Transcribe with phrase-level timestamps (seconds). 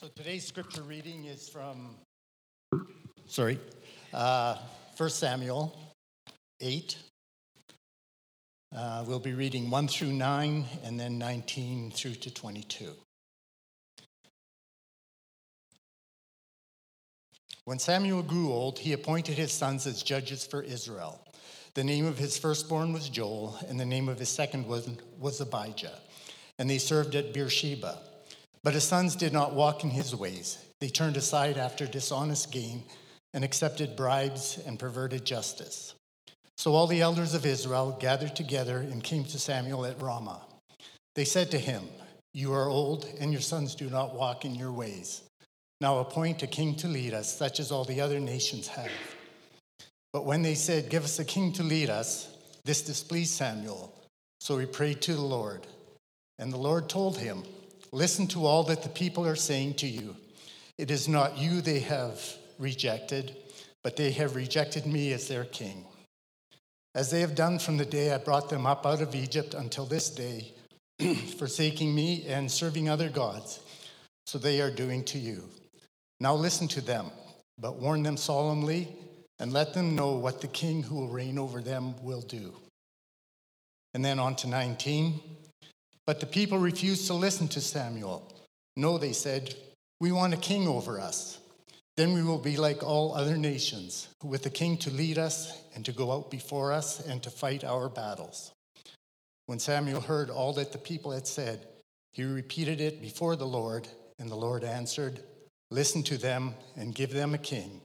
[0.00, 1.96] So today's scripture reading is from,
[3.26, 3.58] sorry,
[4.14, 4.56] uh,
[4.96, 5.76] 1 Samuel
[6.60, 6.96] 8.
[8.76, 12.92] Uh, we'll be reading 1 through 9 and then 19 through to 22.
[17.64, 21.20] When Samuel grew old, he appointed his sons as judges for Israel.
[21.74, 24.88] The name of his firstborn was Joel, and the name of his second was,
[25.18, 25.98] was Abijah.
[26.56, 27.98] And they served at Beersheba.
[28.68, 30.58] But his sons did not walk in his ways.
[30.78, 32.82] They turned aside after dishonest gain
[33.32, 35.94] and accepted bribes and perverted justice.
[36.58, 40.42] So all the elders of Israel gathered together and came to Samuel at Ramah.
[41.14, 41.82] They said to him,
[42.34, 45.22] You are old, and your sons do not walk in your ways.
[45.80, 48.90] Now appoint a king to lead us, such as all the other nations have.
[50.12, 52.28] But when they said, Give us a king to lead us,
[52.66, 53.94] this displeased Samuel.
[54.40, 55.66] So he prayed to the Lord.
[56.38, 57.44] And the Lord told him,
[57.92, 60.16] Listen to all that the people are saying to you.
[60.76, 62.20] It is not you they have
[62.58, 63.36] rejected,
[63.82, 65.84] but they have rejected me as their king.
[66.94, 69.86] As they have done from the day I brought them up out of Egypt until
[69.86, 70.52] this day,
[71.38, 73.60] forsaking me and serving other gods,
[74.26, 75.44] so they are doing to you.
[76.20, 77.10] Now listen to them,
[77.58, 78.88] but warn them solemnly
[79.38, 82.52] and let them know what the king who will reign over them will do.
[83.94, 85.20] And then on to 19.
[86.08, 88.26] But the people refused to listen to Samuel.
[88.78, 89.54] No, they said,
[90.00, 91.38] we want a king over us.
[91.98, 95.84] Then we will be like all other nations, with a king to lead us and
[95.84, 98.52] to go out before us and to fight our battles.
[99.44, 101.66] When Samuel heard all that the people had said,
[102.14, 103.86] he repeated it before the Lord,
[104.18, 105.20] and the Lord answered,
[105.70, 107.82] Listen to them and give them a king.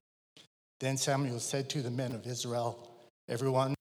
[0.79, 2.89] Then Samuel said to the men of Israel,
[3.27, 3.75] Everyone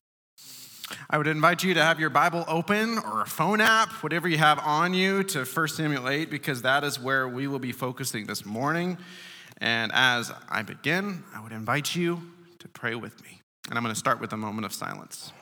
[1.11, 4.39] I would invite you to have your Bible open or a phone app, whatever you
[4.39, 8.27] have on you, to 1 Samuel 8, because that is where we will be focusing
[8.27, 8.99] this morning.
[9.59, 12.23] And as I begin, I would invite you
[12.59, 13.41] to pray with me.
[13.69, 15.33] And I'm going to start with a moment of silence.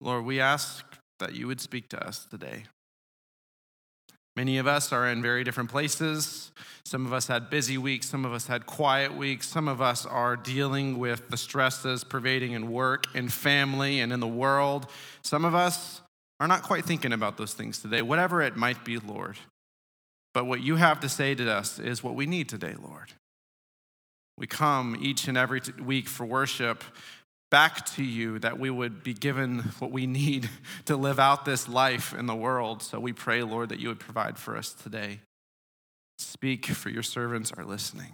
[0.00, 0.84] Lord, we ask
[1.18, 2.64] that you would speak to us today.
[4.36, 6.52] Many of us are in very different places.
[6.84, 10.06] Some of us had busy weeks, some of us had quiet weeks, some of us
[10.06, 14.86] are dealing with the stresses pervading in work, in family, and in the world.
[15.22, 16.02] Some of us
[16.38, 19.36] are not quite thinking about those things today, whatever it might be, Lord.
[20.34, 23.14] But what you have to say to us is what we need today, Lord.
[24.36, 26.84] We come each and every week for worship
[27.50, 30.48] back to you that we would be given what we need
[30.86, 32.82] to live out this life in the world.
[32.82, 35.20] So we pray, Lord, that you would provide for us today.
[36.18, 38.12] Speak, for your servants are listening.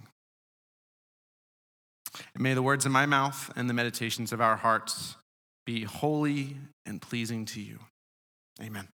[2.35, 5.17] And may the words of my mouth and the meditations of our hearts
[5.65, 7.79] be holy and pleasing to you.
[8.61, 8.89] Amen.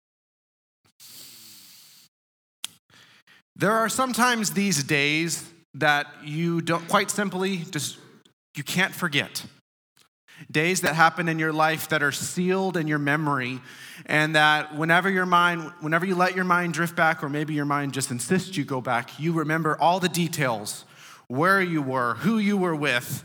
[3.55, 7.99] There are sometimes these days that you don't quite simply just
[8.55, 9.45] you can't forget
[10.51, 13.61] days that happen in your life that are sealed in your memory
[14.05, 17.65] and that whenever your mind whenever you let your mind drift back or maybe your
[17.65, 20.85] mind just insists you go back you remember all the details
[21.29, 23.25] where you were who you were with.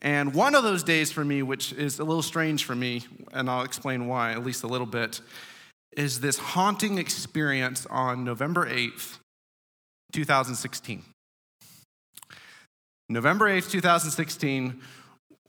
[0.00, 3.48] And one of those days for me which is a little strange for me and
[3.48, 5.20] i'll explain why at least a little bit
[5.96, 9.18] is this haunting experience on november 8th
[10.12, 11.04] 2016
[13.08, 14.80] november 8th 2016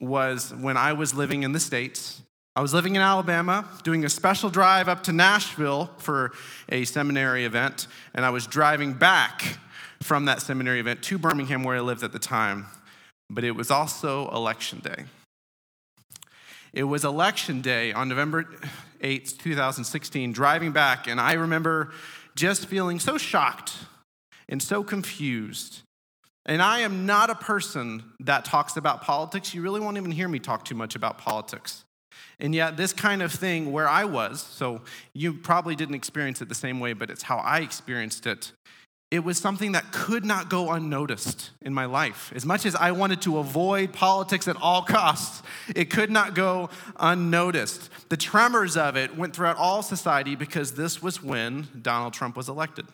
[0.07, 2.21] was when I was living in the States.
[2.55, 6.33] I was living in Alabama, doing a special drive up to Nashville for
[6.69, 9.57] a seminary event, and I was driving back
[10.01, 12.67] from that seminary event to Birmingham, where I lived at the time.
[13.29, 15.05] But it was also election day.
[16.73, 18.45] It was election day on November
[19.01, 21.91] 8th, 2016, driving back, and I remember
[22.35, 23.73] just feeling so shocked
[24.49, 25.82] and so confused
[26.45, 29.53] and I am not a person that talks about politics.
[29.53, 31.85] You really won't even hear me talk too much about politics.
[32.39, 34.81] And yet, this kind of thing where I was, so
[35.13, 38.51] you probably didn't experience it the same way, but it's how I experienced it.
[39.11, 42.33] It was something that could not go unnoticed in my life.
[42.35, 45.43] As much as I wanted to avoid politics at all costs,
[45.75, 47.89] it could not go unnoticed.
[48.09, 52.49] The tremors of it went throughout all society because this was when Donald Trump was
[52.49, 52.87] elected.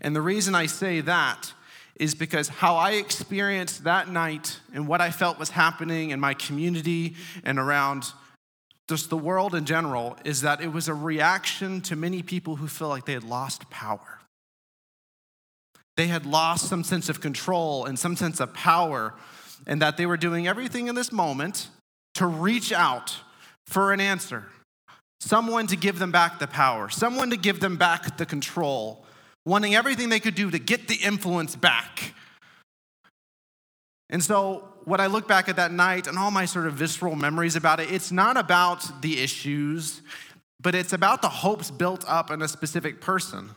[0.00, 1.52] And the reason I say that
[1.98, 6.34] is because how I experienced that night and what I felt was happening in my
[6.34, 8.12] community and around
[8.88, 12.68] just the world in general is that it was a reaction to many people who
[12.68, 14.20] feel like they had lost power.
[15.96, 19.14] They had lost some sense of control and some sense of power,
[19.66, 21.68] and that they were doing everything in this moment
[22.14, 23.16] to reach out
[23.66, 24.44] for an answer,
[25.20, 29.05] someone to give them back the power, someone to give them back the control,
[29.46, 32.12] wanting everything they could do to get the influence back.
[34.10, 37.16] And so, what I look back at that night and all my sort of visceral
[37.16, 40.02] memories about it, it's not about the issues,
[40.60, 43.50] but it's about the hopes built up in a specific person.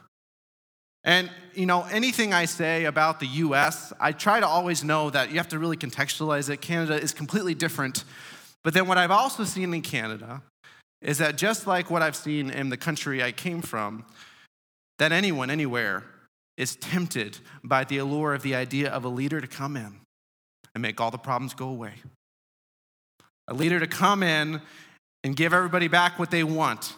[1.04, 5.30] And, you know, anything I say about the US, I try to always know that
[5.30, 6.62] you have to really contextualize it.
[6.62, 8.04] Canada is completely different.
[8.64, 10.42] But then what I've also seen in Canada
[11.02, 14.04] is that just like what I've seen in the country I came from,
[15.00, 16.04] that anyone, anywhere,
[16.58, 20.02] is tempted by the allure of the idea of a leader to come in
[20.76, 21.94] and make all the problems go away.
[23.48, 24.62] A leader to come in
[25.24, 26.94] and give everybody back what they want.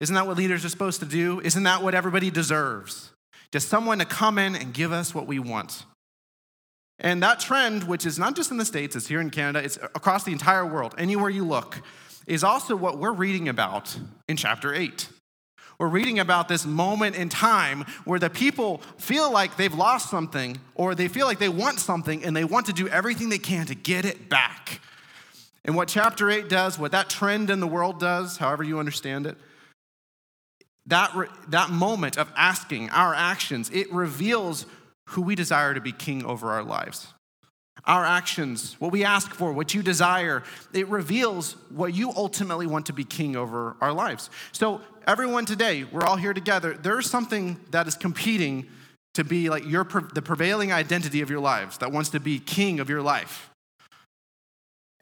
[0.00, 1.40] Isn't that what leaders are supposed to do?
[1.40, 3.12] Isn't that what everybody deserves?
[3.52, 5.84] Just someone to come in and give us what we want.
[6.98, 9.76] And that trend, which is not just in the States, it's here in Canada, it's
[9.76, 11.82] across the entire world, anywhere you look,
[12.26, 13.96] is also what we're reading about
[14.28, 15.08] in chapter 8.
[15.78, 20.60] We're reading about this moment in time where the people feel like they've lost something
[20.74, 23.66] or they feel like they want something and they want to do everything they can
[23.66, 24.80] to get it back.
[25.64, 29.26] And what chapter 8 does, what that trend in the world does, however you understand
[29.26, 29.36] it,
[30.86, 34.66] that, re- that moment of asking our actions, it reveals
[35.10, 37.08] who we desire to be king over our lives.
[37.84, 42.86] Our actions, what we ask for, what you desire, it reveals what you ultimately want
[42.86, 44.30] to be king over our lives.
[44.52, 46.74] So, everyone today, we're all here together.
[46.74, 48.68] There's something that is competing
[49.14, 49.84] to be like your
[50.14, 53.50] the prevailing identity of your lives, that wants to be king of your life.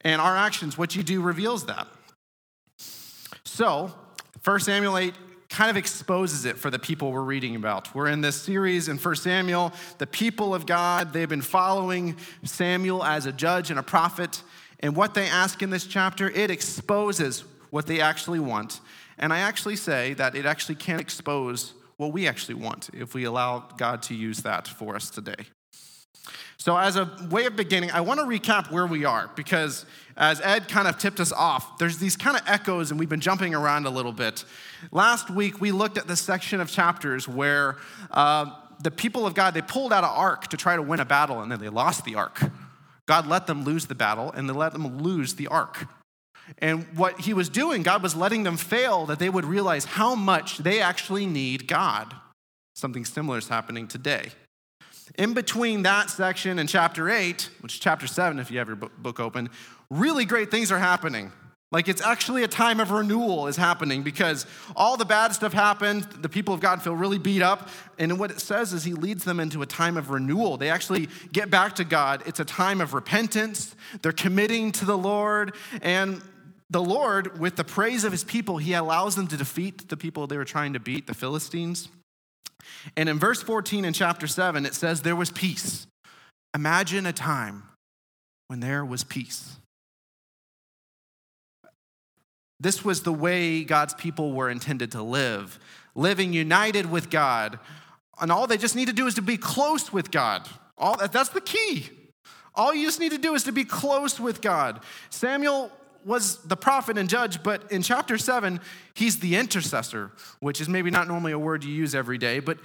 [0.02, 1.86] And our actions, what you do, reveals that.
[3.44, 3.92] So,
[4.42, 5.14] 1 Samuel 8
[5.50, 7.92] kind of exposes it for the people we're reading about.
[7.94, 9.72] We're in this series in 1 Samuel.
[9.98, 14.42] The people of God, they've been following Samuel as a judge and a prophet.
[14.78, 18.80] And what they ask in this chapter, it exposes what they actually want.
[19.18, 23.24] And I actually say that it actually can expose what we actually want if we
[23.24, 25.46] allow God to use that for us today.
[26.60, 30.42] So, as a way of beginning, I want to recap where we are because as
[30.42, 33.54] Ed kind of tipped us off, there's these kind of echoes, and we've been jumping
[33.54, 34.44] around a little bit.
[34.92, 37.78] Last week, we looked at the section of chapters where
[38.10, 38.50] uh,
[38.82, 41.40] the people of God they pulled out an ark to try to win a battle,
[41.40, 42.38] and then they lost the ark.
[43.06, 45.86] God let them lose the battle, and they let them lose the ark.
[46.58, 50.14] And what he was doing, God was letting them fail that they would realize how
[50.14, 52.14] much they actually need God.
[52.74, 54.32] Something similar is happening today.
[55.16, 58.76] In between that section and chapter 8, which is chapter 7 if you have your
[58.76, 59.50] book open,
[59.90, 61.32] really great things are happening.
[61.72, 66.02] Like it's actually a time of renewal is happening because all the bad stuff happened.
[66.20, 67.68] The people of God feel really beat up.
[67.96, 70.56] And what it says is he leads them into a time of renewal.
[70.56, 72.24] They actually get back to God.
[72.26, 73.76] It's a time of repentance.
[74.02, 75.54] They're committing to the Lord.
[75.80, 76.22] And
[76.70, 80.26] the Lord, with the praise of his people, he allows them to defeat the people
[80.26, 81.88] they were trying to beat, the Philistines.
[82.96, 85.86] And in verse 14 in chapter 7, it says, There was peace.
[86.54, 87.64] Imagine a time
[88.48, 89.56] when there was peace.
[92.58, 95.58] This was the way God's people were intended to live,
[95.94, 97.58] living united with God.
[98.20, 100.46] And all they just need to do is to be close with God.
[100.76, 101.88] All, that's the key.
[102.54, 104.80] All you just need to do is to be close with God.
[105.08, 105.72] Samuel
[106.04, 108.60] was the prophet and judge, but in chapter 7,
[108.94, 112.58] he's the intercessor, which is maybe not normally a word you use every day, but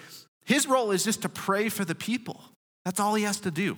[0.45, 2.43] his role is just to pray for the people.
[2.83, 3.77] That's all he has to do.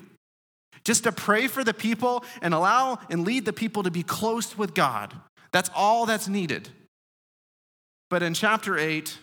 [0.83, 4.57] Just to pray for the people and allow and lead the people to be close
[4.57, 5.13] with God.
[5.51, 6.69] That's all that's needed.
[8.09, 9.17] But in chapter 8,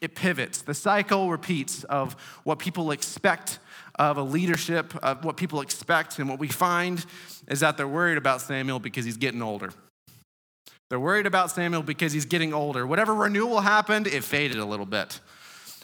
[0.00, 0.62] it pivots.
[0.62, 2.14] The cycle repeats of
[2.44, 3.58] what people expect
[4.00, 6.18] of a leadership, of what people expect.
[6.18, 7.04] And what we find
[7.48, 9.72] is that they're worried about Samuel because he's getting older.
[10.88, 12.86] They're worried about Samuel because he's getting older.
[12.86, 15.20] Whatever renewal happened, it faded a little bit.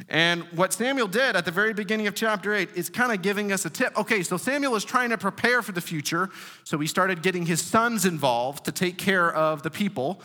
[0.09, 3.53] And what Samuel did at the very beginning of chapter 8 is kind of giving
[3.53, 3.97] us a tip.
[3.99, 6.31] Okay, so Samuel is trying to prepare for the future,
[6.65, 10.23] so he started getting his sons involved to take care of the people.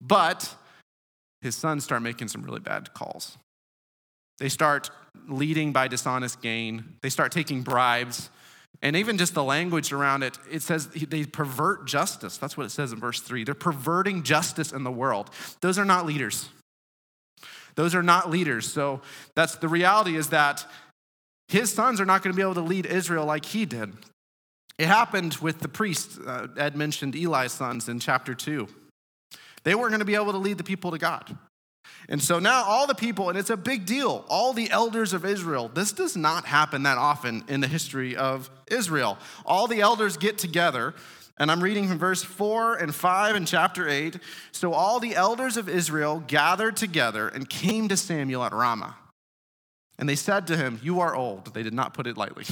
[0.00, 0.54] But
[1.42, 3.38] his sons start making some really bad calls.
[4.38, 4.90] They start
[5.28, 8.30] leading by dishonest gain, they start taking bribes.
[8.82, 12.38] And even just the language around it, it says they pervert justice.
[12.38, 13.44] That's what it says in verse three.
[13.44, 15.30] They're perverting justice in the world.
[15.60, 16.48] Those are not leaders.
[17.74, 18.70] Those are not leaders.
[18.70, 19.00] So
[19.34, 20.64] that's the reality is that
[21.48, 23.92] his sons are not going to be able to lead Israel like he did.
[24.78, 26.18] It happened with the priests.
[26.18, 28.66] Uh, Ed mentioned Eli's sons in chapter 2.
[29.64, 31.36] They weren't going to be able to lead the people to God.
[32.10, 35.24] And so now all the people, and it's a big deal, all the elders of
[35.24, 39.16] Israel, this does not happen that often in the history of Israel.
[39.46, 40.94] All the elders get together
[41.38, 44.18] And I'm reading from verse 4 and 5 in chapter 8.
[44.52, 48.94] So all the elders of Israel gathered together and came to Samuel at Ramah.
[49.98, 51.54] And they said to him, You are old.
[51.54, 52.44] They did not put it lightly.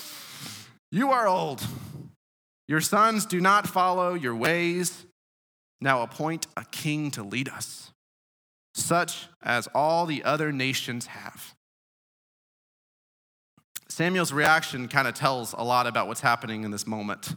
[0.90, 1.62] you are old.
[2.68, 5.04] Your sons do not follow your ways.
[5.82, 7.92] Now appoint a king to lead us,
[8.76, 11.54] such as all the other nations have.
[13.88, 17.34] Samuel's reaction kind of tells a lot about what's happening in this moment.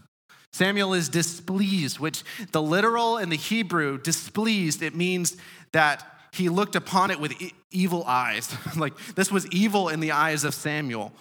[0.51, 5.37] Samuel is displeased, which the literal and the Hebrew, displeased, it means
[5.71, 7.33] that he looked upon it with
[7.71, 8.53] evil eyes.
[8.75, 11.13] like this was evil in the eyes of Samuel.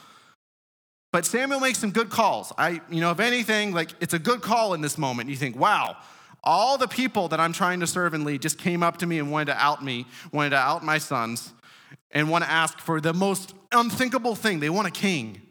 [1.13, 2.53] But Samuel makes some good calls.
[2.59, 5.31] I, you know, if anything, like it's a good call in this moment.
[5.31, 5.97] You think, wow,
[6.45, 9.19] all the people that I'm trying to serve and lead just came up to me
[9.19, 11.53] and wanted to out me, wanted to out my sons,
[12.11, 14.61] and want to ask for the most unthinkable thing.
[14.61, 15.43] They want a king.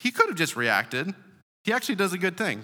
[0.00, 1.14] He could have just reacted.
[1.64, 2.62] He actually does a good thing.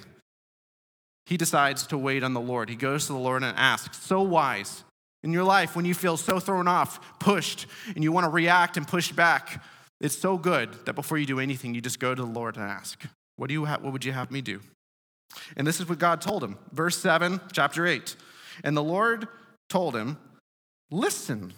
[1.26, 2.68] He decides to wait on the Lord.
[2.68, 4.84] He goes to the Lord and asks, so wise.
[5.22, 8.76] In your life, when you feel so thrown off, pushed, and you want to react
[8.76, 9.62] and push back,
[10.00, 12.64] it's so good that before you do anything, you just go to the Lord and
[12.64, 13.00] ask,
[13.36, 14.60] What, do you ha- what would you have me do?
[15.56, 16.58] And this is what God told him.
[16.72, 18.16] Verse 7, chapter 8.
[18.64, 19.28] And the Lord
[19.68, 20.18] told him,
[20.90, 21.54] Listen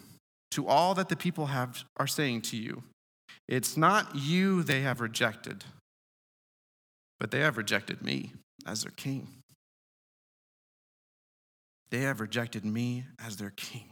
[0.51, 2.83] to all that the people have, are saying to you.
[3.47, 5.65] It's not you they have rejected,
[7.19, 8.31] but they have rejected me
[8.65, 9.27] as their king.
[11.91, 13.89] They have rejected me as their king.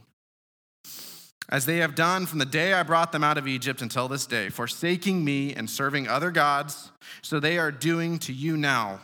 [1.49, 4.25] As they have done from the day I brought them out of Egypt until this
[4.25, 9.01] day, forsaking me and serving other gods, so they are doing to you now.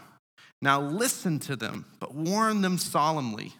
[0.62, 3.54] Now listen to them, but warn them solemnly.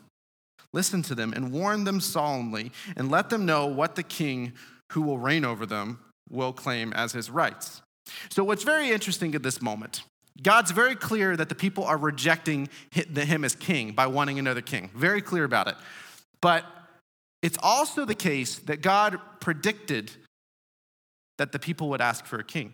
[0.74, 4.54] Listen to them and warn them solemnly, and let them know what the king
[4.92, 7.82] who will reign over them will claim as his rights.
[8.30, 10.04] So, what's very interesting at this moment,
[10.42, 14.90] God's very clear that the people are rejecting him as king by wanting another king.
[14.96, 15.76] Very clear about it.
[16.42, 16.66] But
[17.42, 20.12] it's also the case that God predicted
[21.38, 22.74] that the people would ask for a king.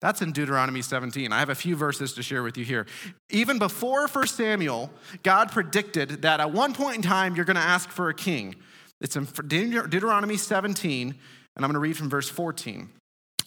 [0.00, 1.30] That's in Deuteronomy 17.
[1.30, 2.86] I have a few verses to share with you here.
[3.28, 4.90] Even before 1 Samuel,
[5.22, 8.56] God predicted that at one point in time you're going to ask for a king.
[9.00, 11.16] It's in Deuteronomy 17, and
[11.56, 12.88] I'm going to read from verse 14.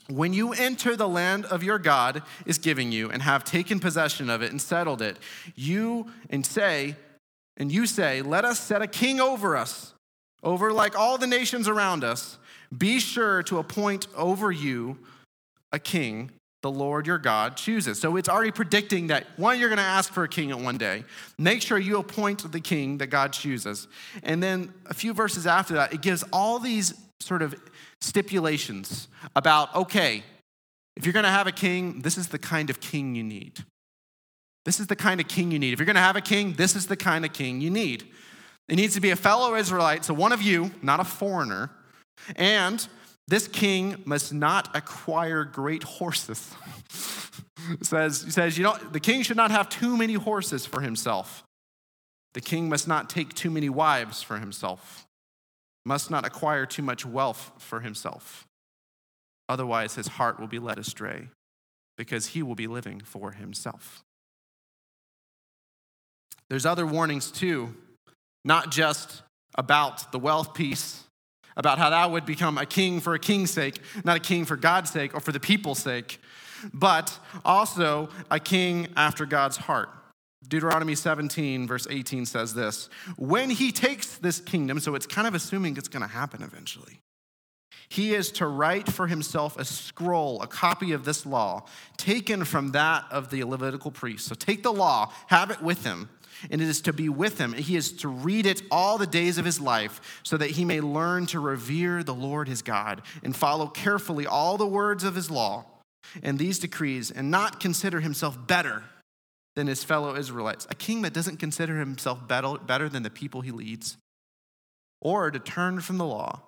[0.10, 4.30] When you enter the land of your God is giving you and have taken possession
[4.30, 5.18] of it and settled it,
[5.56, 6.96] you and say,
[7.58, 9.94] and you say, Let us set a king over us,
[10.44, 12.38] over like all the nations around us.
[12.76, 14.98] Be sure to appoint over you
[15.72, 16.32] a king
[16.64, 18.00] the Lord your God chooses.
[18.00, 20.78] So it's already predicting that one, you're going to ask for a king at one
[20.78, 21.04] day.
[21.38, 23.88] Make sure you appoint the king that God chooses.
[24.24, 27.54] And then a few verses after that, it gives all these sort of
[28.02, 30.24] stipulations about okay,
[30.96, 33.64] if you're going to have a king, this is the kind of king you need.
[34.66, 35.74] This is the kind of king you need.
[35.74, 38.06] If you're going to have a king, this is the kind of king you need.
[38.70, 41.70] It needs to be a fellow Israelite, so one of you, not a foreigner.
[42.38, 42.88] And
[43.28, 46.54] this king must not acquire great horses.
[47.82, 51.44] says, says, you know, the king should not have too many horses for himself.
[52.34, 55.06] The king must not take too many wives for himself,
[55.86, 58.48] must not acquire too much wealth for himself.
[59.48, 61.30] Otherwise, his heart will be led astray
[61.98, 64.04] because he will be living for himself.
[66.50, 67.76] There's other warnings too,
[68.44, 69.22] not just
[69.56, 71.03] about the wealth piece,
[71.56, 74.56] about how that would become a king for a king's sake, not a king for
[74.56, 76.20] God's sake or for the people's sake,
[76.74, 79.90] but also a king after God's heart.
[80.48, 85.36] Deuteronomy 17, verse 18 says this When he takes this kingdom, so it's kind of
[85.36, 87.00] assuming it's going to happen eventually,
[87.90, 91.66] he is to write for himself a scroll, a copy of this law,
[91.98, 94.26] taken from that of the Levitical priest.
[94.28, 96.10] So take the law, have it with him,
[96.52, 97.54] and it is to be with him.
[97.54, 100.82] He is to read it all the days of his life so that he may
[100.82, 105.32] learn to revere the Lord his God and follow carefully all the words of his
[105.32, 105.66] law
[106.22, 108.84] and these decrees and not consider himself better
[109.56, 110.68] than his fellow Israelites.
[110.70, 113.98] A king that doesn't consider himself better better than the people he leads
[115.02, 116.42] or to turn from the law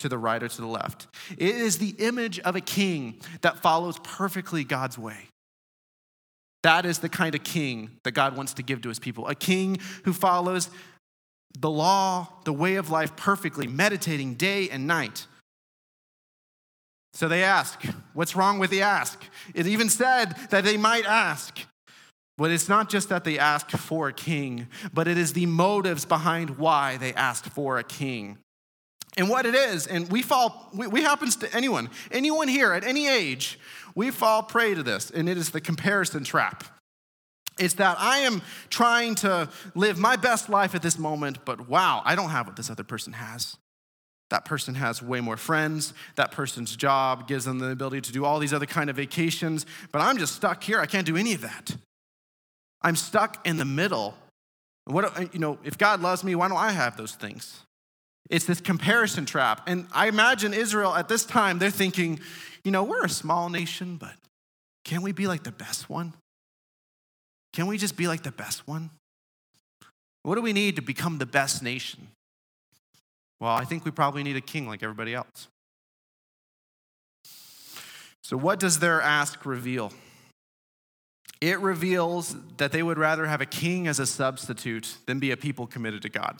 [0.00, 1.06] to the right or to the left.
[1.38, 5.28] It is the image of a king that follows perfectly God's way.
[6.64, 9.34] That is the kind of king that God wants to give to his people a
[9.34, 10.70] king who follows
[11.58, 15.26] the law, the way of life perfectly, meditating day and night.
[17.12, 17.82] So they ask,
[18.14, 19.22] What's wrong with the ask?
[19.54, 21.60] It even said that they might ask.
[22.38, 26.06] But it's not just that they ask for a king, but it is the motives
[26.06, 28.38] behind why they asked for a king.
[29.16, 32.82] And what it is, and we fall, we, we happens to anyone, anyone here at
[32.84, 33.58] any age,
[33.94, 36.64] we fall prey to this, and it is the comparison trap.
[37.58, 42.02] It's that I am trying to live my best life at this moment, but wow,
[42.04, 43.56] I don't have what this other person has.
[44.30, 45.94] That person has way more friends.
[46.16, 49.64] That person's job gives them the ability to do all these other kind of vacations,
[49.92, 50.80] but I'm just stuck here.
[50.80, 51.76] I can't do any of that.
[52.82, 54.16] I'm stuck in the middle.
[54.86, 57.60] What you know, if God loves me, why don't I have those things?
[58.30, 59.62] It's this comparison trap.
[59.66, 62.20] And I imagine Israel at this time, they're thinking,
[62.62, 64.14] you know, we're a small nation, but
[64.84, 66.14] can we be like the best one?
[67.52, 68.90] Can we just be like the best one?
[70.22, 72.08] What do we need to become the best nation?
[73.40, 75.48] Well, I think we probably need a king like everybody else.
[78.22, 79.92] So, what does their ask reveal?
[81.42, 85.36] It reveals that they would rather have a king as a substitute than be a
[85.36, 86.38] people committed to God.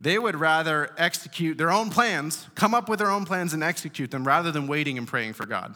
[0.00, 4.10] They would rather execute their own plans, come up with their own plans and execute
[4.10, 5.74] them rather than waiting and praying for God.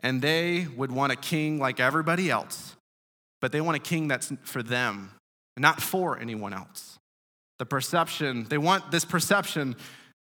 [0.00, 2.76] And they would want a king like everybody else,
[3.40, 5.12] but they want a king that's for them,
[5.56, 6.98] not for anyone else.
[7.58, 9.76] The perception, they want this perception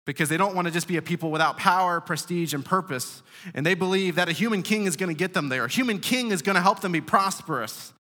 [0.05, 3.23] because they don't want to just be a people without power, prestige, and purpose.
[3.53, 5.65] And they believe that a human king is going to get them there.
[5.65, 7.93] A human king is going to help them be prosperous,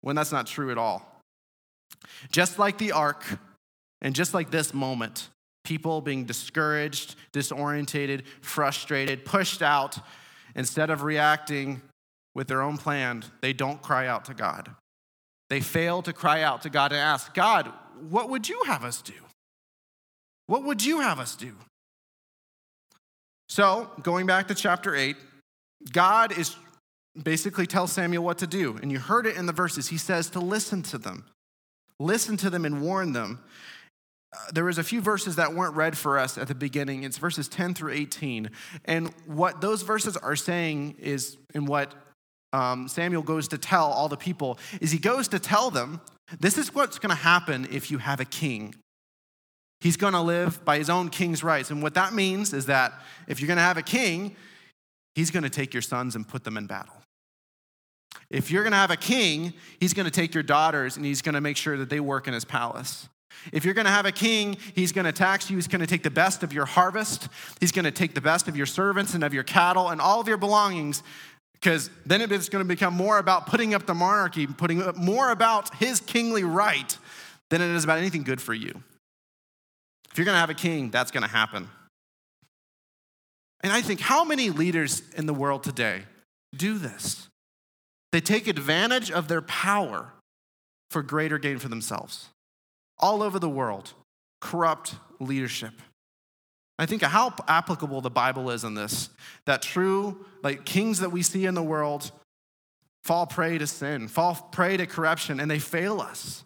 [0.00, 1.15] when that's not true at all.
[2.30, 3.24] Just like the ark,
[4.00, 5.28] and just like this moment,
[5.64, 9.98] people being discouraged, disorientated, frustrated, pushed out,
[10.54, 11.82] instead of reacting
[12.34, 14.70] with their own plan, they don't cry out to God.
[15.48, 17.72] They fail to cry out to God and ask, God,
[18.08, 19.14] what would you have us do?
[20.46, 21.54] What would you have us do?
[23.48, 25.16] So, going back to chapter 8,
[25.92, 26.56] God is
[27.20, 28.78] basically tells Samuel what to do.
[28.82, 29.88] And you heard it in the verses.
[29.88, 31.24] He says to listen to them.
[31.98, 33.42] Listen to them and warn them.
[34.32, 37.04] Uh, there was a few verses that weren't read for us at the beginning.
[37.04, 38.50] It's verses 10 through 18.
[38.84, 41.94] And what those verses are saying is, and what
[42.52, 46.00] um, Samuel goes to tell all the people, is he goes to tell them,
[46.40, 48.74] this is what's going to happen if you have a king.
[49.80, 51.70] He's going to live by his own king's rights.
[51.70, 52.92] And what that means is that
[53.28, 54.34] if you're going to have a king,
[55.14, 56.95] he's going to take your sons and put them in battle.
[58.30, 61.22] If you're going to have a king, he's going to take your daughters and he's
[61.22, 63.08] going to make sure that they work in his palace.
[63.52, 65.56] If you're going to have a king, he's going to tax you.
[65.56, 67.28] He's going to take the best of your harvest.
[67.60, 70.20] He's going to take the best of your servants and of your cattle and all
[70.20, 71.02] of your belongings
[71.52, 75.30] because then it's going to become more about putting up the monarchy, putting up more
[75.30, 76.96] about his kingly right
[77.50, 78.82] than it is about anything good for you.
[80.10, 81.68] If you're going to have a king, that's going to happen.
[83.62, 86.02] And I think how many leaders in the world today
[86.54, 87.28] do this?
[88.16, 90.14] They take advantage of their power
[90.88, 92.30] for greater gain for themselves.
[92.98, 93.92] All over the world,
[94.40, 95.74] corrupt leadership.
[96.78, 99.10] I think how applicable the Bible is in this
[99.44, 102.10] that true, like kings that we see in the world,
[103.04, 106.42] fall prey to sin, fall prey to corruption, and they fail us.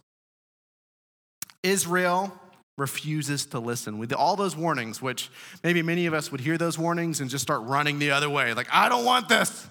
[1.63, 2.37] Israel
[2.79, 3.97] refuses to listen.
[3.99, 5.31] With all those warnings, which
[5.63, 8.55] maybe many of us would hear those warnings and just start running the other way,
[8.55, 9.69] like, I don't want this.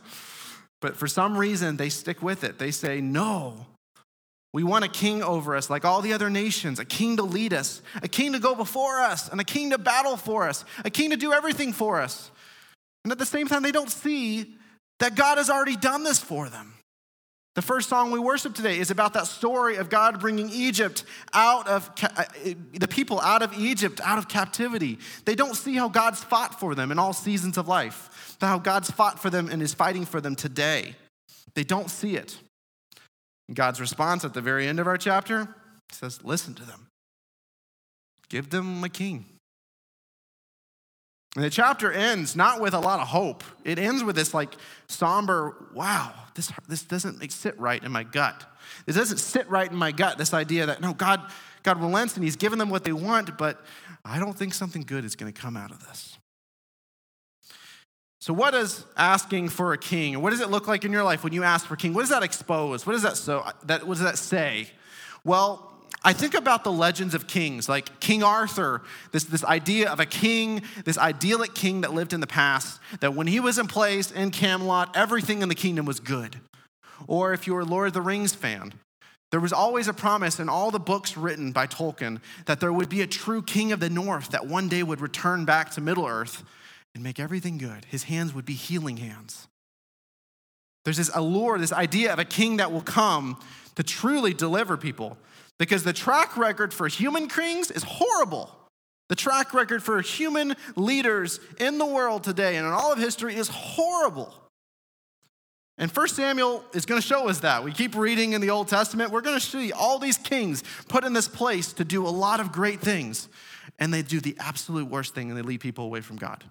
[0.82, 2.58] But for some reason, they stick with it.
[2.58, 3.66] They say, No,
[4.54, 7.54] we want a king over us like all the other nations, a king to lead
[7.54, 10.90] us, a king to go before us, and a king to battle for us, a
[10.90, 12.32] king to do everything for us.
[13.04, 14.56] And at the same time, they don't see
[15.00, 16.74] that God has already done this for them.
[17.60, 21.68] The first song we worship today is about that story of God bringing Egypt out
[21.68, 22.24] of uh,
[22.74, 24.98] the people out of Egypt, out of captivity.
[25.26, 28.90] They don't see how God's fought for them in all seasons of life, how God's
[28.90, 30.96] fought for them and is fighting for them today.
[31.54, 32.40] They don't see it.
[33.54, 35.54] God's response at the very end of our chapter
[35.92, 36.88] says, Listen to them,
[38.30, 39.26] give them a king.
[41.36, 43.44] And the chapter ends not with a lot of hope.
[43.64, 44.56] It ends with this like
[44.88, 48.46] somber, wow, this, this doesn't make, sit right in my gut.
[48.88, 51.22] It doesn't sit right in my gut, this idea that no, God,
[51.64, 53.64] God relents and He's given them what they want, but
[54.04, 56.18] I don't think something good is going to come out of this.
[58.22, 60.20] So, what is asking for a king?
[60.22, 61.94] What does it look like in your life when you ask for a king?
[61.94, 62.86] What does that expose?
[62.86, 64.68] What does that so that what does that say?
[65.24, 65.69] Well,
[66.04, 68.82] I think about the legends of kings, like King Arthur,
[69.12, 73.16] this, this idea of a king, this idyllic king that lived in the past, that
[73.16, 76.38] when he was in place in Camelot, everything in the kingdom was good.
[77.08, 78.74] Or if you're a Lord of the Rings fan,
[79.32, 82.90] there was always a promise in all the books written by Tolkien that there would
[82.90, 86.08] be a true king of the north that one day would return back to Middle
[86.08, 86.44] Earth
[86.96, 87.86] and make everything good.
[87.86, 89.48] His hands would be healing hands.
[90.86, 93.40] There's this allure, this idea of a king that will come
[93.76, 95.18] to truly deliver people.
[95.60, 98.56] Because the track record for human kings is horrible.
[99.10, 103.36] The track record for human leaders in the world today and in all of history
[103.36, 104.34] is horrible.
[105.78, 107.64] And 1 Samuel is going to show us that.
[107.64, 109.12] We keep reading in the Old Testament.
[109.12, 112.40] We're going to see all these kings put in this place to do a lot
[112.40, 113.30] of great things.
[113.80, 116.44] And they do the absolute worst thing and they lead people away from God.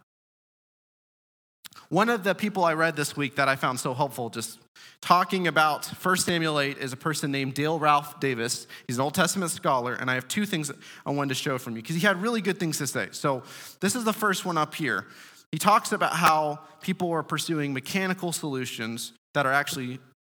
[1.88, 4.58] One of the people I read this week that I found so helpful, just
[5.00, 8.66] talking about 1 Samuel 8, is a person named Dale Ralph Davis.
[8.86, 10.70] He's an Old Testament scholar, and I have two things
[11.06, 13.08] I wanted to show from you because he had really good things to say.
[13.12, 13.42] So,
[13.80, 15.06] this is the first one up here.
[15.50, 19.98] He talks about how people are pursuing mechanical solutions that are actually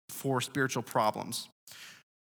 [0.10, 1.50] for spiritual problems.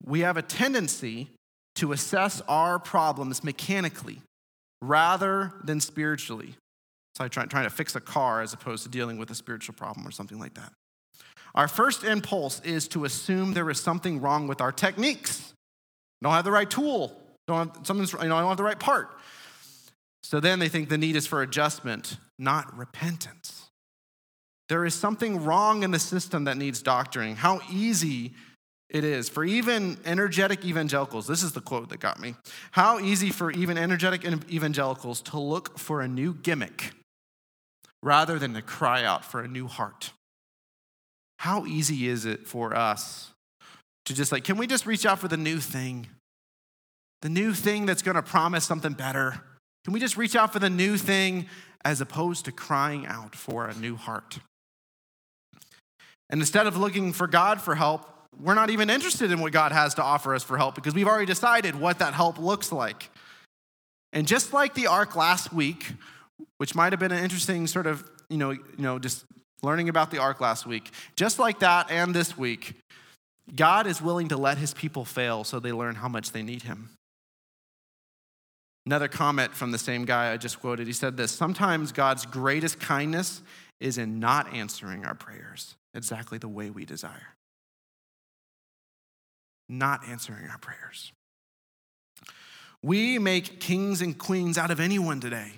[0.04, 1.30] We have a tendency
[1.76, 4.22] to assess our problems mechanically
[4.82, 6.56] rather than spiritually.
[7.16, 9.74] It's like trying, trying to fix a car as opposed to dealing with a spiritual
[9.74, 10.74] problem or something like that.
[11.54, 15.54] Our first impulse is to assume there is something wrong with our techniques.
[16.22, 17.18] Don't have the right tool.
[17.48, 19.18] Don't have, something's, you know, I don't have the right part.
[20.24, 23.70] So then they think the need is for adjustment, not repentance.
[24.68, 27.38] There is something wrong in the system that needs doctoring.
[27.38, 28.34] How easy
[28.90, 31.28] it is for even energetic evangelicals.
[31.28, 32.36] This is the quote that got me.
[32.72, 36.92] How easy for even energetic evangelicals to look for a new gimmick
[38.06, 40.12] rather than to cry out for a new heart.
[41.40, 43.32] How easy is it for us
[44.06, 46.06] to just like, can we just reach out for the new thing?
[47.24, 49.42] The new thing that's going to promise something better?
[49.84, 51.48] Can we just reach out for the new thing
[51.84, 54.38] as opposed to crying out for a new heart?
[56.30, 58.08] And instead of looking for God for help,
[58.40, 61.08] we're not even interested in what God has to offer us for help because we've
[61.08, 63.10] already decided what that help looks like.
[64.14, 65.88] And just like the ark last week,
[66.58, 69.26] which might have been an interesting sort of, you know, you know, just
[69.62, 72.76] learning about the ark last week, just like that and this week,
[73.54, 76.64] God is willing to let his people fail so they learn how much they need
[76.64, 76.90] him.
[78.86, 80.88] Another comment from the same guy I just quoted.
[80.88, 83.42] He said this Sometimes God's greatest kindness
[83.80, 87.36] is in not answering our prayers exactly the way we desire.
[89.68, 91.12] Not answering our prayers.
[92.84, 95.54] We make kings and queens out of anyone today.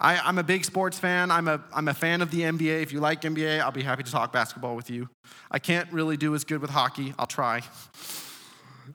[0.00, 1.30] I, am a big sports fan.
[1.30, 2.82] I'm a, I'm a fan of the NBA.
[2.82, 5.08] If you like NBA, I'll be happy to talk basketball with you.
[5.50, 7.14] I can't really do as good with hockey.
[7.18, 7.62] I'll try.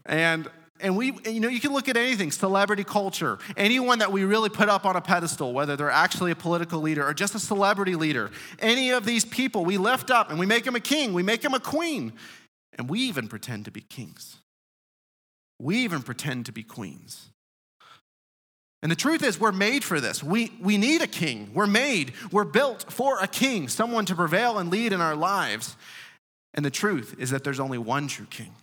[0.06, 0.50] And
[0.82, 4.50] and we, you know, you can look at anything, celebrity culture, anyone that we really
[4.50, 7.96] put up on a pedestal, whether they're actually a political leader or just a celebrity
[7.96, 8.30] leader.
[8.60, 11.42] Any of these people we lift up and we make them a king, we make
[11.42, 12.12] them a queen,
[12.78, 14.42] and we even pretend to be kings.
[15.60, 17.30] We even pretend to be queens.
[18.86, 20.24] And the truth is, we're made for this.
[20.24, 21.50] We, we need a king.
[21.56, 25.76] We're made, we're built for a king, someone to prevail and lead in our lives.
[26.54, 28.54] And the truth is that there's only one true king.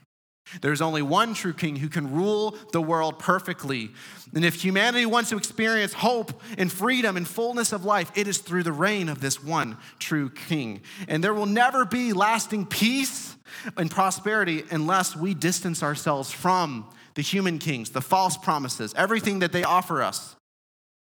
[0.60, 3.90] There's only one true king who can rule the world perfectly.
[4.32, 8.38] And if humanity wants to experience hope and freedom and fullness of life, it is
[8.38, 10.82] through the reign of this one true king.
[11.08, 13.34] And there will never be lasting peace
[13.76, 19.52] and prosperity unless we distance ourselves from the human kings, the false promises, everything that
[19.52, 20.36] they offer us,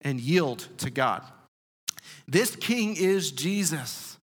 [0.02, 1.22] and yield to God.
[2.28, 4.18] This king is Jesus.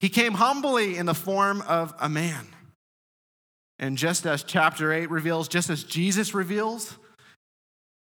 [0.00, 2.46] He came humbly in the form of a man.
[3.78, 6.98] And just as chapter 8 reveals, just as Jesus reveals,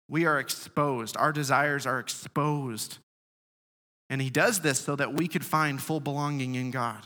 [0.09, 1.17] we are exposed.
[1.17, 2.99] Our desires are exposed.
[4.11, 7.05] And he does this so that we could find full belonging in God.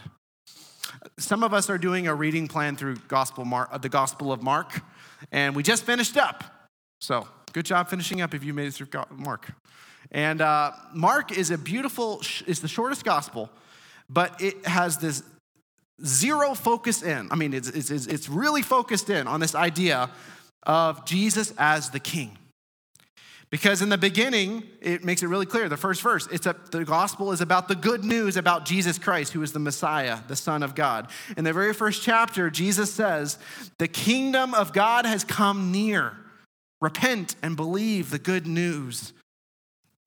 [1.18, 4.82] Some of us are doing a reading plan through gospel Mark, the Gospel of Mark,
[5.30, 6.70] and we just finished up.
[7.00, 9.52] So, good job finishing up if you made it through Mark.
[10.10, 13.50] And uh, Mark is a beautiful, it's the shortest gospel,
[14.10, 15.22] but it has this
[16.04, 17.28] zero focus in.
[17.30, 20.10] I mean, it's, it's, it's really focused in on this idea
[20.64, 22.36] of Jesus as the king.
[23.52, 25.68] Because in the beginning, it makes it really clear.
[25.68, 29.34] The first verse, it's a, the gospel is about the good news about Jesus Christ,
[29.34, 31.10] who is the Messiah, the Son of God.
[31.36, 33.38] In the very first chapter, Jesus says,
[33.76, 36.16] The kingdom of God has come near.
[36.80, 39.12] Repent and believe the good news.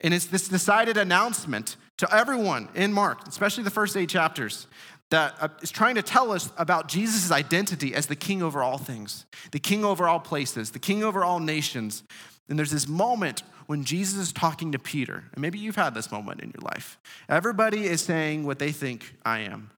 [0.00, 4.66] And it's this decided announcement to everyone in Mark, especially the first eight chapters,
[5.10, 9.24] that uh, trying to tell us about Jesus' identity as the king over all things,
[9.52, 12.02] the king over all places, the king over all nations.
[12.48, 16.12] And there's this moment when Jesus is talking to Peter, and maybe you've had this
[16.12, 16.98] moment in your life.
[17.28, 19.70] Everybody is saying what they think I am,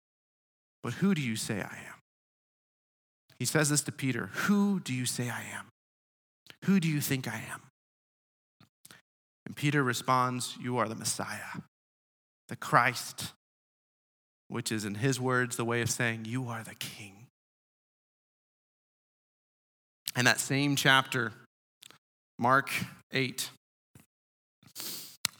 [0.83, 1.95] but who do you say I am?
[3.39, 5.67] He says this to Peter Who do you say I am?
[6.65, 7.63] Who do you think I am?
[9.47, 11.63] And Peter responds, You are the Messiah,
[12.49, 13.33] the Christ,
[14.49, 17.27] which is, in his words, the way of saying, You are the king.
[20.15, 21.33] And that same chapter,
[22.39, 22.71] Mark
[23.13, 23.51] 8,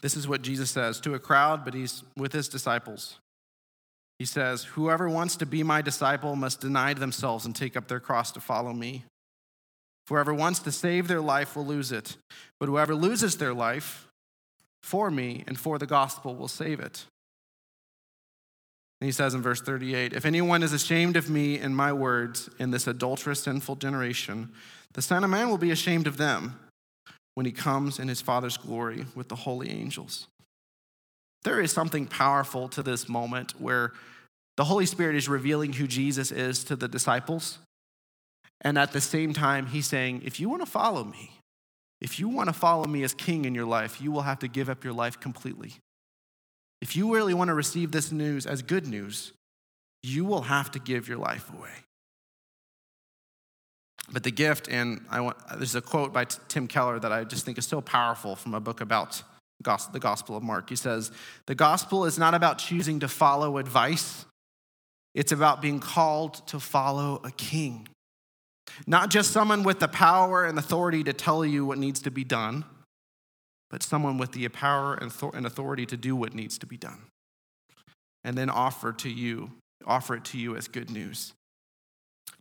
[0.01, 3.19] this is what Jesus says to a crowd, but he's with his disciples.
[4.17, 7.99] He says, Whoever wants to be my disciple must deny themselves and take up their
[7.99, 9.03] cross to follow me.
[10.07, 12.17] Whoever wants to save their life will lose it,
[12.59, 14.07] but whoever loses their life
[14.81, 17.05] for me and for the gospel will save it.
[18.99, 22.49] And he says in verse 38 If anyone is ashamed of me and my words
[22.57, 24.51] in this adulterous, sinful generation,
[24.93, 26.59] the Son of Man will be ashamed of them
[27.39, 30.27] when he comes in his Father's glory with the holy angels.
[31.43, 33.93] There is something powerful to this moment where
[34.57, 37.59] the Holy Spirit is revealing who Jesus is to the disciples.
[38.59, 41.31] And at the same time, he's saying, if you want to follow me,
[42.01, 44.49] if you want to follow me as king in your life, you will have to
[44.49, 45.75] give up your life completely.
[46.81, 49.31] If you really want to receive this news as good news,
[50.03, 51.85] you will have to give your life away.
[54.11, 57.45] But the gift, and I want, there's a quote by Tim Keller that I just
[57.45, 59.21] think is so powerful from a book about
[59.63, 60.69] the Gospel of Mark.
[60.69, 61.11] He says,
[61.45, 64.25] The gospel is not about choosing to follow advice,
[65.13, 67.87] it's about being called to follow a king.
[68.85, 72.23] Not just someone with the power and authority to tell you what needs to be
[72.23, 72.63] done,
[73.69, 76.99] but someone with the power and authority to do what needs to be done.
[78.23, 79.51] And then offer to you,
[79.85, 81.33] offer it to you as good news.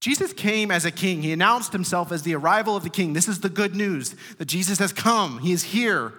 [0.01, 1.23] Jesus came as a king.
[1.23, 3.15] He announced himself as the arrival of the king.
[3.15, 5.41] This is the good news that Jesus has come.
[5.41, 6.15] He is here.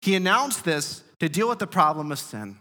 [0.00, 2.58] He announced this to deal with the problem of sin,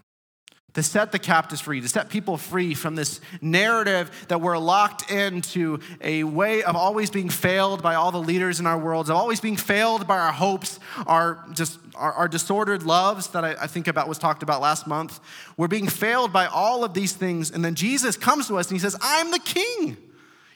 [0.73, 5.11] to set the captives free, to set people free from this narrative that we're locked
[5.11, 9.15] into a way of always being failed by all the leaders in our worlds, of
[9.15, 13.67] always being failed by our hopes, our just our, our disordered loves that I, I
[13.67, 15.19] think about was talked about last month.
[15.55, 18.75] We're being failed by all of these things, and then Jesus comes to us and
[18.75, 19.97] he says, I'm the king.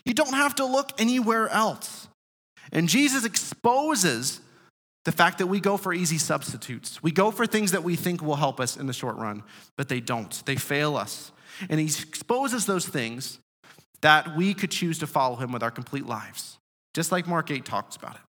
[0.09, 2.07] You don't have to look anywhere else.
[2.71, 4.41] And Jesus exposes
[5.05, 7.03] the fact that we go for easy substitutes.
[7.03, 9.43] We go for things that we think will help us in the short run,
[9.77, 10.43] but they don't.
[10.47, 11.31] They fail us.
[11.69, 13.37] And he exposes those things
[14.01, 16.57] that we could choose to follow him with our complete lives,
[16.95, 18.21] just like Mark 8 talks about it.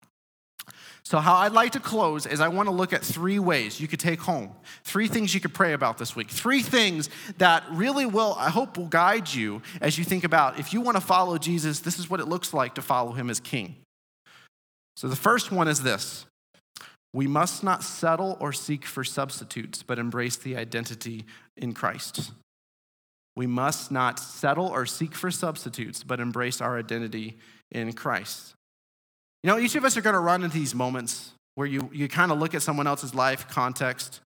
[1.02, 3.88] So, how I'd like to close is I want to look at three ways you
[3.88, 4.52] could take home,
[4.84, 7.08] three things you could pray about this week, three things
[7.38, 10.96] that really will, I hope, will guide you as you think about if you want
[10.96, 13.76] to follow Jesus, this is what it looks like to follow him as king.
[14.96, 16.26] So, the first one is this
[17.12, 21.24] we must not settle or seek for substitutes, but embrace the identity
[21.56, 22.32] in Christ.
[23.36, 27.38] We must not settle or seek for substitutes, but embrace our identity
[27.70, 28.54] in Christ.
[29.42, 32.08] You know, each of us are going to run into these moments where you, you
[32.08, 34.20] kind of look at someone else's life, context,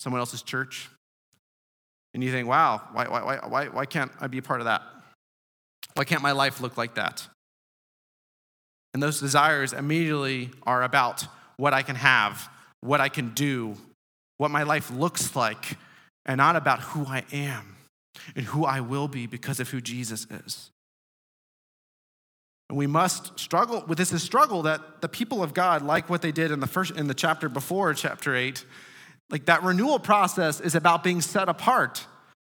[0.00, 0.88] someone else's church,
[2.14, 4.82] and you think, wow, why, why, why, why can't I be a part of that?
[5.94, 7.26] Why can't my life look like that?
[8.94, 13.76] And those desires immediately are about what I can have, what I can do,
[14.38, 15.78] what my life looks like,
[16.26, 17.76] and not about who I am
[18.36, 20.71] and who I will be because of who Jesus is.
[22.72, 26.22] And we must struggle with this is struggle that the people of God, like what
[26.22, 28.64] they did in the first in the chapter before chapter 8,
[29.28, 32.06] like that renewal process is about being set apart.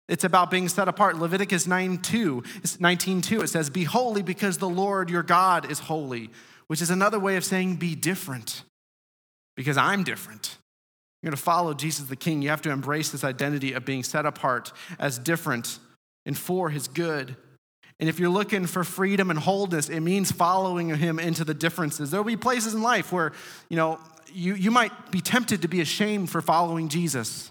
[0.09, 1.19] It's about being set apart.
[1.19, 2.43] Leviticus 9 2,
[2.81, 6.31] 19 2, it says, Be holy because the Lord your God is holy,
[6.67, 8.63] which is another way of saying be different
[9.55, 10.57] because I'm different.
[11.23, 12.41] You're going to follow Jesus the King.
[12.41, 15.79] You have to embrace this identity of being set apart as different
[16.25, 17.37] and for his good.
[17.99, 22.11] And if you're looking for freedom and wholeness, it means following him into the differences.
[22.11, 23.33] There'll be places in life where,
[23.71, 23.99] you know,
[24.33, 27.51] you, you might be tempted to be ashamed for following Jesus.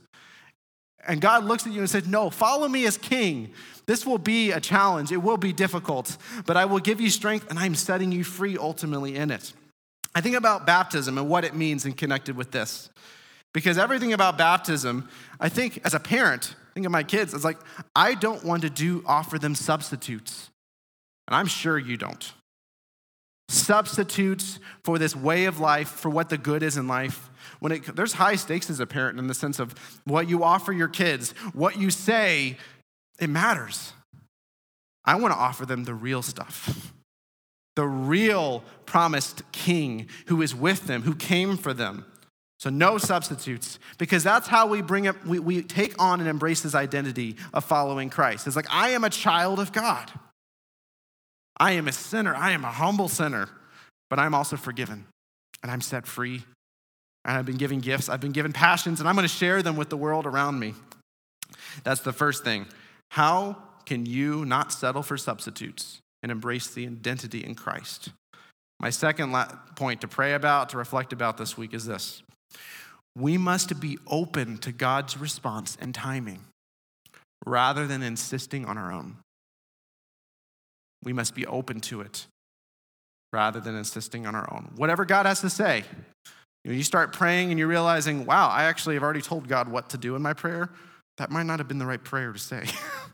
[1.08, 3.53] And God looks at you and says, No, follow me as king.
[3.86, 5.12] This will be a challenge.
[5.12, 8.58] It will be difficult, but I will give you strength and I'm setting you free
[8.58, 9.53] ultimately in it.
[10.15, 12.89] I think about baptism and what it means and connected with this.
[13.55, 15.07] Because everything about baptism,
[15.39, 17.57] I think as a parent, think of my kids, it's like,
[17.95, 20.49] I don't want to do offer them substitutes.
[21.29, 22.33] And I'm sure you don't.
[23.47, 27.95] Substitutes for this way of life, for what the good is in life when it,
[27.95, 31.31] there's high stakes as a parent in the sense of what you offer your kids,
[31.53, 32.57] what you say,
[33.21, 33.93] it matters.
[35.05, 36.91] I want to offer them the real stuff.
[37.77, 42.05] The real promised king who is with them, who came for them.
[42.59, 46.61] So, no substitutes, because that's how we bring up, we, we take on and embrace
[46.61, 48.47] this identity of following Christ.
[48.47, 50.11] It's like, I am a child of God.
[51.57, 52.33] I am a sinner.
[52.35, 53.49] I am a humble sinner,
[54.09, 55.05] but I'm also forgiven
[55.61, 56.43] and I'm set free
[57.25, 59.75] and I've been given gifts, I've been given passions, and I'm going to share them
[59.75, 60.75] with the world around me.
[61.83, 62.67] That's the first thing.
[63.11, 68.09] How can you not settle for substitutes and embrace the identity in Christ?
[68.79, 69.35] My second
[69.75, 72.21] point to pray about, to reflect about this week is this
[73.15, 76.39] we must be open to God's response and timing.
[77.47, 79.17] rather than insisting on our own.
[81.03, 82.25] We must be open to it
[83.31, 84.71] rather than insisting on our own.
[84.77, 85.83] Whatever God has to say,
[86.63, 89.89] you, you start praying and you're realizing, wow, I actually have already told God what
[89.89, 90.71] to do in my prayer.
[91.17, 92.65] That might not have been the right prayer to say.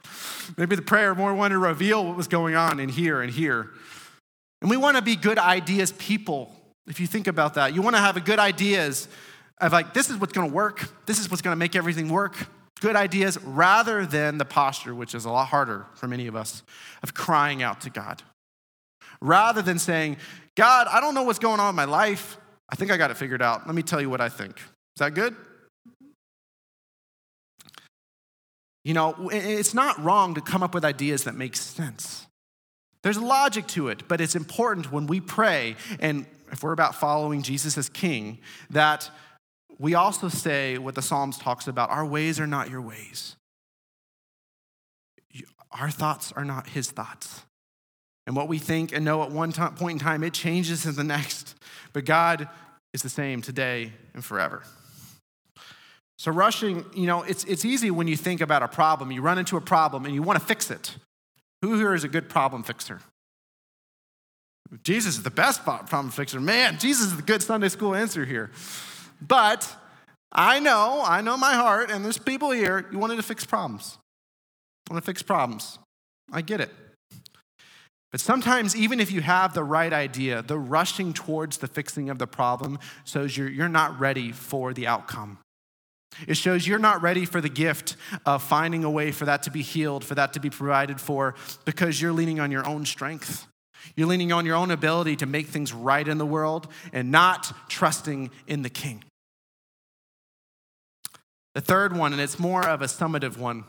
[0.58, 3.69] Maybe the prayer more wanted to reveal what was going on in here and here.
[4.62, 6.56] And we want to be good ideas people.
[6.88, 9.08] If you think about that, you want to have good ideas
[9.62, 10.89] of like, this is what's to work.
[11.06, 12.36] This is what's to make everything work.
[12.80, 16.63] Good ideas rather than the posture, which is a lot harder for many of us,
[17.04, 18.24] of crying out to God.
[19.21, 20.17] Rather than saying,
[20.58, 22.38] God, I don't know what's going on in my life.
[22.69, 23.67] I think I got it figured out.
[23.67, 24.58] Let me tell you what I think.
[24.58, 25.36] Is that good?
[28.84, 32.26] You know, it's not wrong to come up with ideas that make sense.
[33.04, 37.43] There's logic to it, but it's important when we pray, and if we're about following
[37.43, 38.39] Jesus as king,
[38.71, 39.12] that
[39.82, 43.36] we also say what the Psalms talks about our ways are not your ways.
[45.72, 47.46] Our thoughts are not his thoughts.
[48.28, 51.04] And what we think and know at one point in time, it changes in the
[51.04, 51.56] next.
[51.94, 52.48] But God
[52.94, 54.62] is the same today and forever.
[56.20, 59.12] So, rushing, you know, it's, it's easy when you think about a problem.
[59.12, 60.96] You run into a problem and you want to fix it.
[61.63, 63.00] Who here is a good problem fixer?
[64.84, 66.39] Jesus is the best problem fixer.
[66.39, 68.52] Man, Jesus is the good Sunday school answer here.
[69.22, 69.76] But
[70.32, 73.98] I know, I know my heart, and there's people here, you wanted to fix problems.
[74.90, 75.78] want to fix problems.
[76.32, 76.72] I get it.
[78.12, 82.20] But sometimes, even if you have the right idea, the rushing towards the fixing of
[82.20, 85.38] the problem shows you're, you're not ready for the outcome.
[86.28, 89.52] It shows you're not ready for the gift of finding a way for that to
[89.52, 93.48] be healed, for that to be provided for, because you're leaning on your own strength.
[93.96, 97.70] You're leaning on your own ability to make things right in the world and not
[97.70, 99.04] trusting in the king.
[101.56, 103.66] The third one, and it's more of a summative one,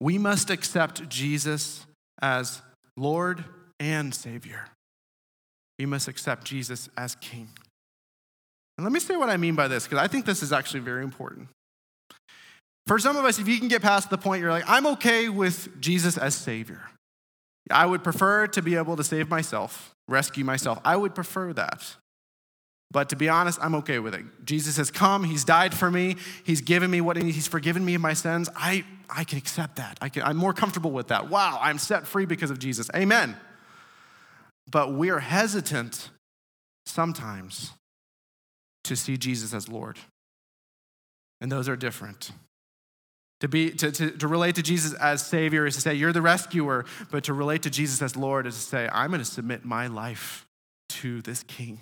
[0.00, 1.86] we must accept Jesus
[2.20, 2.62] as
[2.96, 3.44] Lord
[3.78, 4.66] and Savior.
[5.78, 7.48] We must accept Jesus as King.
[8.76, 10.80] And let me say what I mean by this, because I think this is actually
[10.80, 11.48] very important.
[12.86, 15.28] For some of us, if you can get past the point you're like, I'm okay
[15.28, 16.80] with Jesus as Savior.
[17.70, 20.80] I would prefer to be able to save myself, rescue myself.
[20.84, 21.94] I would prefer that.
[22.92, 24.24] But to be honest, I'm okay with it.
[24.44, 28.00] Jesus has come, He's died for me, He's given me what He's forgiven me of
[28.00, 28.48] my sins.
[28.56, 29.98] I, I can accept that.
[30.00, 31.30] I can, I'm more comfortable with that.
[31.30, 32.90] Wow, I'm set free because of Jesus.
[32.94, 33.36] Amen.
[34.70, 36.10] But we're hesitant
[36.86, 37.72] sometimes
[38.84, 39.98] to see Jesus as Lord.
[41.40, 42.32] And those are different.
[43.40, 46.22] To, be, to, to, to relate to Jesus as Savior is to say, You're the
[46.22, 49.64] rescuer, but to relate to Jesus as Lord is to say, I'm going to submit
[49.64, 50.46] my life
[50.90, 51.78] to this King.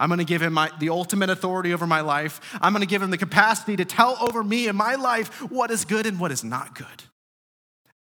[0.00, 2.40] I'm going to give him my, the ultimate authority over my life.
[2.60, 5.70] I'm going to give him the capacity to tell over me in my life what
[5.70, 7.04] is good and what is not good.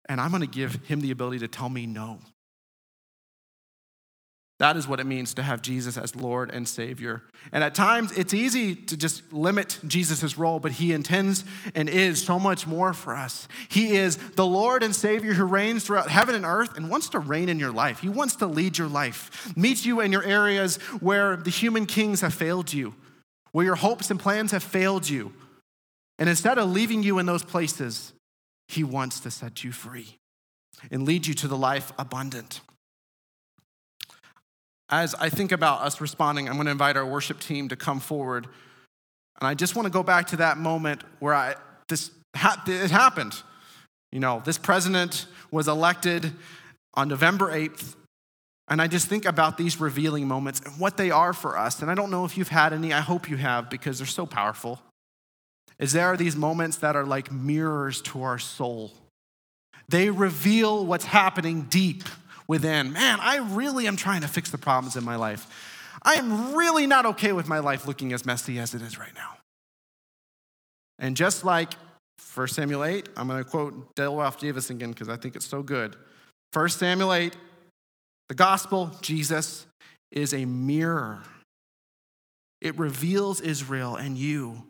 [0.07, 2.19] And I'm going to give him the ability to tell me no.
[4.61, 7.23] That is what it means to have Jesus as Lord and Savior.
[7.51, 11.43] And at times, it's easy to just limit Jesus' role, but He intends
[11.73, 13.47] and is so much more for us.
[13.69, 17.17] He is the Lord and Savior who reigns throughout heaven and earth and wants to
[17.17, 18.01] reign in your life.
[18.01, 22.21] He wants to lead your life, meet you in your areas where the human kings
[22.21, 22.93] have failed you,
[23.53, 25.33] where your hopes and plans have failed you.
[26.19, 28.13] And instead of leaving you in those places,
[28.67, 30.19] He wants to set you free
[30.91, 32.61] and lead you to the life abundant
[34.91, 37.99] as I think about us responding, I'm going to invite our worship team to come
[37.99, 38.45] forward.
[39.39, 41.55] And I just want to go back to that moment where I,
[41.87, 43.41] this, it happened.
[44.11, 46.33] You know, this president was elected
[46.93, 47.95] on November 8th.
[48.67, 51.81] And I just think about these revealing moments and what they are for us.
[51.81, 54.25] And I don't know if you've had any, I hope you have because they're so
[54.25, 54.81] powerful.
[55.79, 58.91] Is there are these moments that are like mirrors to our soul.
[59.89, 62.03] They reveal what's happening deep
[62.51, 65.47] within, man, I really am trying to fix the problems in my life.
[66.03, 69.15] I am really not okay with my life looking as messy as it is right
[69.15, 69.37] now.
[70.99, 71.75] And just like
[72.35, 75.45] 1 Samuel 8, I'm going to quote Dale Ralph Davis again because I think it's
[75.45, 75.95] so good.
[76.51, 77.37] 1 Samuel 8,
[78.27, 79.65] the gospel, Jesus,
[80.11, 81.23] is a mirror.
[82.59, 84.63] It reveals Israel and you,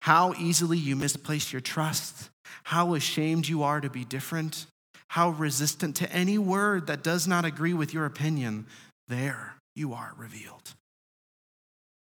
[0.00, 2.30] how easily you misplace your trust,
[2.64, 4.64] how ashamed you are to be different,
[5.08, 8.66] how resistant to any word that does not agree with your opinion,
[9.08, 10.74] there you are revealed.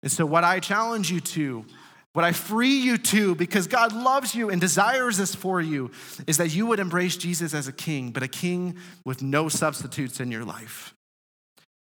[0.03, 1.65] And so, what I challenge you to,
[2.13, 5.91] what I free you to, because God loves you and desires this for you,
[6.27, 10.19] is that you would embrace Jesus as a king, but a king with no substitutes
[10.19, 10.93] in your life.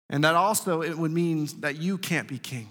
[0.09, 2.69] And that also it would mean that you can't be king,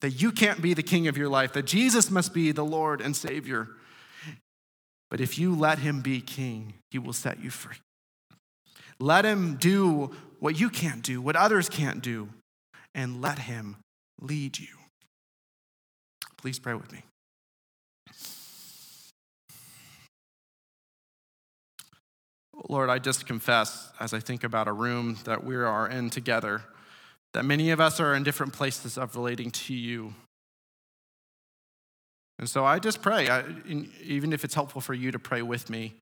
[0.00, 3.00] that you can't be the king of your life, that Jesus must be the Lord
[3.00, 3.68] and Savior.
[5.10, 7.74] But if you let him be king, he will set you free.
[9.00, 12.28] Let him do what you can't do, what others can't do,
[12.94, 13.78] and let him
[14.20, 14.68] lead you.
[16.36, 17.02] Please pray with me.
[22.68, 26.62] Lord, I just confess as I think about a room that we are in together
[27.32, 30.14] that many of us are in different places of relating to you.
[32.38, 33.42] And so I just pray, I,
[34.00, 35.94] even if it's helpful for you to pray with me.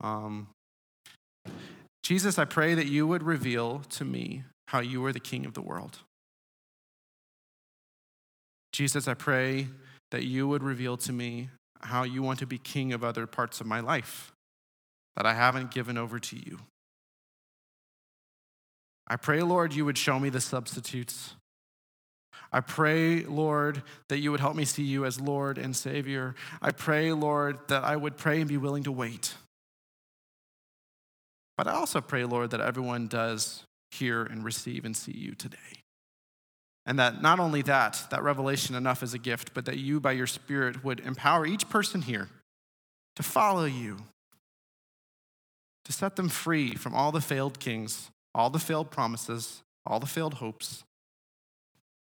[0.00, 0.48] Um,
[2.02, 5.54] Jesus, I pray that you would reveal to me how you are the king of
[5.54, 5.98] the world.
[8.72, 9.68] Jesus, I pray
[10.10, 11.50] that you would reveal to me
[11.82, 14.32] how you want to be king of other parts of my life
[15.16, 16.60] that I haven't given over to you.
[19.06, 21.34] I pray, Lord, you would show me the substitutes.
[22.52, 26.34] I pray, Lord, that you would help me see you as Lord and Savior.
[26.62, 29.34] I pray, Lord, that I would pray and be willing to wait.
[31.60, 35.82] But I also pray, Lord, that everyone does hear and receive and see you today.
[36.86, 40.12] And that not only that, that revelation enough is a gift, but that you, by
[40.12, 42.30] your Spirit, would empower each person here
[43.14, 43.98] to follow you,
[45.84, 50.06] to set them free from all the failed kings, all the failed promises, all the
[50.06, 50.82] failed hopes.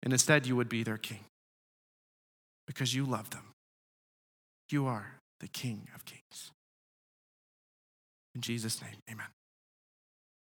[0.01, 1.25] And instead, you would be their king
[2.67, 3.51] because you love them.
[4.69, 6.51] You are the King of Kings.
[8.33, 9.27] In Jesus' name, amen.